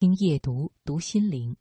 [0.00, 1.54] 听夜读，读心灵。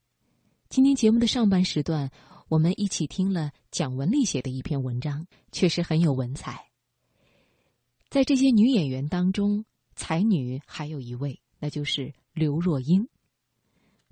[0.70, 2.10] 今天节目的上半时段，
[2.48, 6.70] 我们一起听了蒋雯丽写的一篇文章，确实很有文采。
[8.08, 9.66] 在这些女演员当中，
[9.98, 13.10] 才女还有一位，那就是刘若英。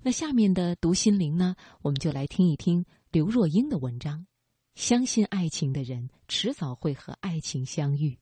[0.02, 4.26] 那下面的读心灵呢，我们就来听一听刘若英的文章。
[4.74, 8.18] 相信爱情的人，迟早会和爱情相遇。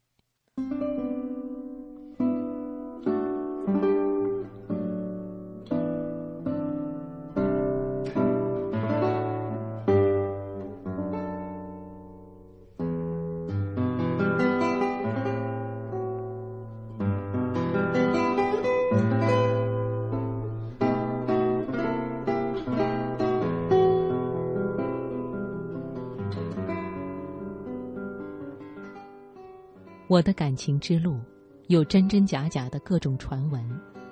[30.09, 31.19] 我的感情之路，
[31.66, 33.60] 有真真假假的各种传闻，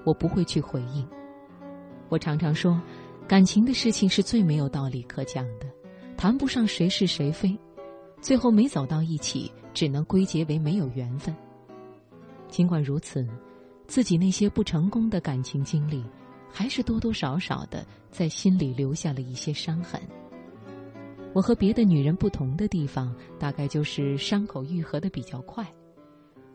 [0.04, 1.06] 我不会去回应。
[2.08, 2.80] 我常常说，
[3.28, 5.66] 感情的事情是最没有道理可讲的，
[6.16, 7.56] 谈不上谁是谁非，
[8.20, 11.32] 最后没走到一起，只能归结为没有缘分。
[12.48, 13.24] 尽管如此，
[13.86, 16.04] 自己那些不成功的感情经历，
[16.50, 20.00] 还是多多少少的在心里留下了一些伤痕。
[21.32, 25.64] 我和别的女人不同的地方，大概就是伤口愈合的比较快。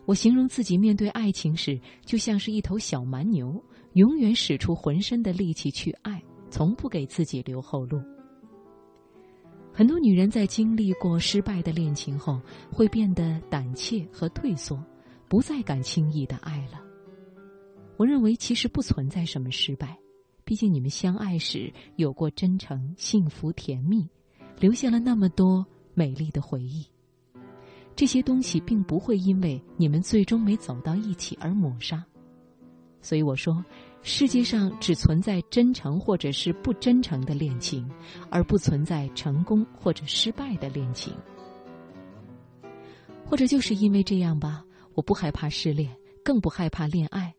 [0.09, 8.01] 我形容自己面对爱情时，就像是一头小蛮牛，永远使出浑身的力气去爱，从不给自己留后路。
[9.71, 14.83] 很多女人在经历过失败的恋情后，会变得胆怯和退缩，
[15.27, 16.81] 不再敢轻易的爱了。
[17.95, 19.95] 我认为其实不存在什么失败，
[20.43, 24.09] 毕竟你们相爱时有过真诚、幸福、甜蜜，
[24.59, 25.63] 留下了那么多
[25.93, 26.83] 美丽的回忆。
[27.99, 32.01] 这些东西并不会因为你们最终没走到一起而抹杀，
[33.01, 33.61] 所以我说，
[34.03, 37.85] 世界上只存在真诚或者是不真诚的恋情，
[38.29, 41.13] 而不存在成功或者失败的恋情。
[43.25, 45.93] 或者就是因为这样吧，我不害怕失恋，
[46.23, 47.35] 更不害怕恋爱，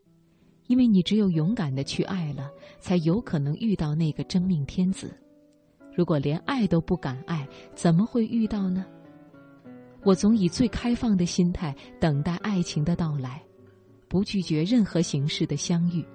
[0.67, 5.11] 因为你只有勇敢的去爱了，才有可能遇到那个真命天子。
[5.95, 8.85] 如果连爱都不敢爱，怎么会遇到呢？
[10.03, 13.41] 我总以最开放的心态等待爱情的到来，
[14.07, 16.05] 不拒绝任何形式的相遇。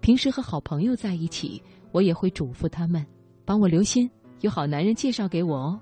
[0.00, 3.04] 平时和好朋友在一起，我也会嘱咐他们
[3.44, 4.10] 帮我留心，
[4.40, 5.80] 有好男人介绍给我哦。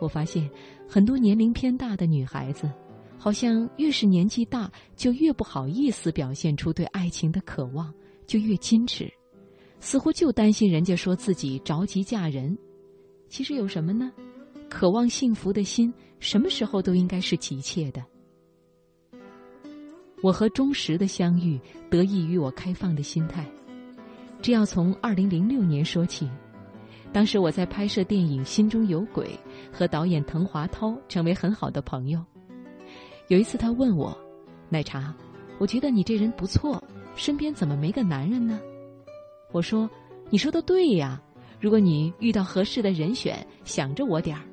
[0.00, 0.50] 我发现
[0.88, 2.70] 很多年龄偏大的女孩子，
[3.16, 7.92] 好像越是年纪大，就越不好意思表现出对爱情的渴望，
[8.26, 9.10] 就越矜持，
[9.78, 12.58] 似乎就担心人家说自己着急嫁人。
[13.28, 14.10] 其实有什么呢？
[14.70, 18.02] 渴望幸福的心，什么时候都应该是急切的。
[20.22, 21.60] 我和钟石的相遇
[21.90, 23.44] 得益于我开放的心态，
[24.40, 26.30] 这要从二零零六年说起。
[27.12, 29.26] 当时我在拍摄电影《心中有鬼》，
[29.76, 32.24] 和导演滕华涛成为很好的朋友。
[33.26, 34.16] 有一次他问我
[34.70, 35.12] ：“奶茶，
[35.58, 36.82] 我觉得你这人不错，
[37.16, 38.60] 身边怎么没个男人呢？”
[39.52, 39.90] 我说
[40.30, 41.20] ：“你说的对呀，
[41.58, 44.44] 如果你遇到合适的人选，想着我点儿。”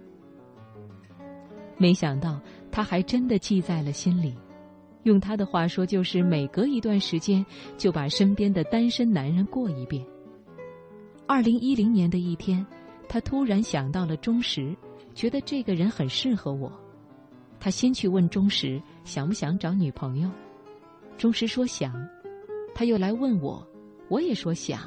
[1.77, 2.39] 没想到
[2.71, 4.35] 他还真的记在了心里，
[5.03, 7.45] 用他的话说，就是每隔一段时间
[7.77, 10.05] 就把身边的单身男人过一遍。
[11.27, 12.65] 二零一零年的一天，
[13.07, 14.75] 他突然想到了钟石，
[15.13, 16.71] 觉得这个人很适合我。
[17.59, 20.29] 他先去问钟石想不想找女朋友，
[21.17, 21.93] 钟石说想，
[22.73, 23.65] 他又来问我，
[24.09, 24.81] 我也说想，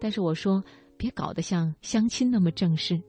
[0.00, 0.62] 但是我说
[0.96, 3.00] 别搞得像相亲那么正式。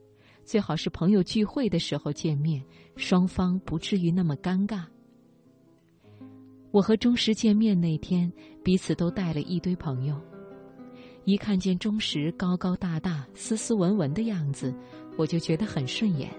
[0.46, 2.64] 最好是朋友聚会的时候见面，
[2.96, 4.84] 双方不至于那么尴尬。
[6.72, 8.32] 我和钟石见面那天，
[8.64, 10.20] 彼此都带了一堆朋友。
[11.24, 14.74] 一看见钟石高高大大、斯斯文文的样子，
[15.18, 16.30] 我就觉得很顺眼。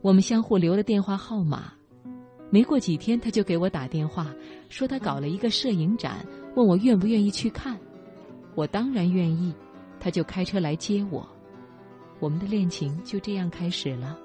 [0.00, 1.72] 我们相互留了电话号码，
[2.50, 4.32] 没过几天他就给我打电话，
[4.68, 6.24] 说他搞了一个摄影展，
[6.54, 7.76] 问我愿不愿意去看。
[8.54, 9.52] 我当然愿意，
[9.98, 11.28] 他就开车来接我。
[12.24, 14.18] 我们的恋情就这样开始了。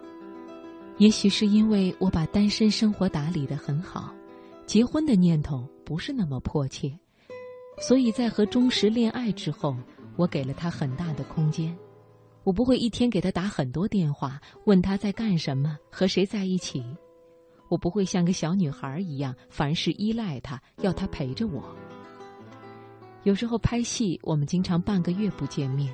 [0.99, 4.15] 也许是因为我把单身生活打理得很好，
[4.65, 6.97] 结婚的念头不是那么迫切，
[7.77, 9.75] 所以在和忠实恋爱之后，
[10.15, 11.77] 我给了他很大的空间。
[12.45, 16.81] 我不会一天给他打很多电话，问他在干什么，和谁在一起。
[17.67, 21.61] 我不会像个小女孩一样，凡事依赖他，要他陪着我。
[23.23, 25.93] 有时候拍戏，我们经常半个月不见面。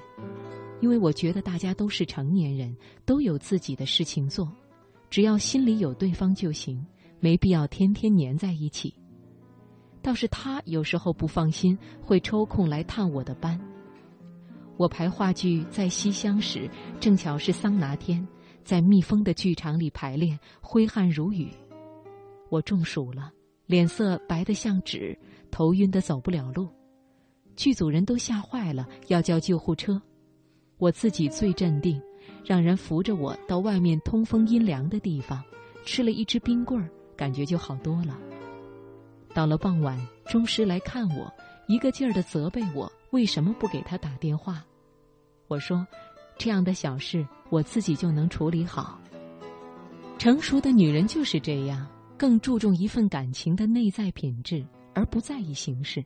[0.81, 2.75] 因为我觉得大家都是成年人，
[3.05, 4.51] 都有自己的事情做，
[5.09, 6.85] 只要心里有对方就行，
[7.19, 8.93] 没必要天天黏在一起。
[10.01, 13.59] 倒是他有时候不放心，会抽空来探我的班。
[14.77, 16.69] 我排话剧在西厢时，
[16.99, 18.27] 正巧是桑拿天，
[18.63, 21.49] 在密封的剧场里排练，挥汗如雨。
[22.49, 23.31] 我中暑了，
[23.65, 25.17] 脸色白得像纸，
[25.49, 26.69] 头晕得走不了路。
[27.55, 29.99] 剧组人都吓坏了，要叫救护车。
[30.85, 31.99] 我自己最镇定，
[32.45, 35.43] 让人扶着我到外面通风阴凉的地方，
[35.83, 36.87] 吃了一支冰棍儿，
[37.17, 38.15] 感觉就好多了。
[39.33, 41.33] 到了傍晚，钟师来看我，
[41.65, 44.63] 一个劲儿的责备我为什么不给他打电话。
[45.47, 45.87] 我说
[46.37, 48.99] ：“这样的小事我自己就能处理好。”
[50.19, 56.05] 成熟的女人就是这样，更注重一份感情的内在品质，而不在意形式。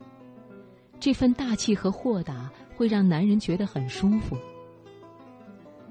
[1.01, 4.37] 这份大气和豁达会让男人觉得很舒服。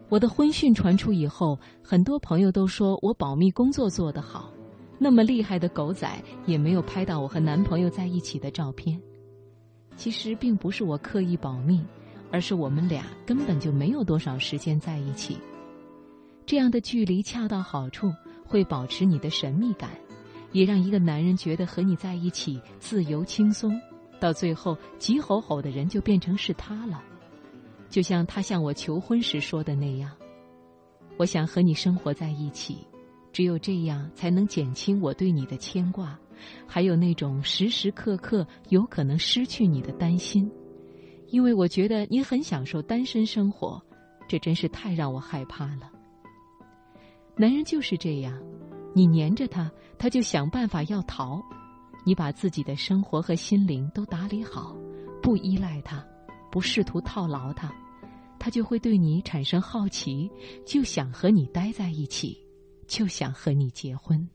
[0.08, 4.50] 我的婚讯传出以后，很多朋友都说我保密工作做得好，
[4.98, 6.10] 那么厉害的狗仔
[6.46, 8.98] 也没有拍到我和男朋友在一起的照片。
[9.96, 11.84] 其实并不是我刻意保密，
[12.30, 15.36] 而是我们俩根本就没有多少时间在一起。
[16.46, 18.10] 这样的距离恰到好处，
[18.46, 19.90] 会保持你的神秘感，
[20.52, 23.78] 也让一个男人觉得和你在一起自由轻松。
[24.18, 27.02] 到最后，急吼吼的人就变成是他了，
[27.88, 30.10] 就像他向我求婚时说的那样
[31.16, 32.86] ：“我想和你生活在一起，
[33.32, 36.18] 只有这样才能减轻我对你的牵挂，
[36.66, 40.50] 还有那种时时刻刻有可能失去你的担心。
[41.28, 43.82] 因为我觉得你很享受单身生活，
[44.28, 45.90] 这真是太让我害怕了。
[47.36, 48.38] 男人就是这样，
[48.94, 51.42] 你黏着他，他就想办法要逃。”
[52.06, 54.74] 你把自己的生活和心灵都打理好，
[55.20, 56.02] 不依赖他，
[56.50, 57.72] 不试图套牢他，
[58.38, 60.30] 他就会对你产生好奇，
[60.64, 62.38] 就想和你待在一起，
[62.86, 64.28] 就想和你结婚。